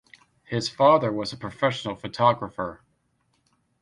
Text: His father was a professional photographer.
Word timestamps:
His 0.45 0.67
father 0.67 1.11
was 1.11 1.31
a 1.31 1.37
professional 1.37 1.95
photographer. 1.95 2.81